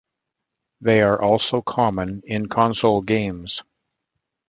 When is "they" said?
0.81-1.03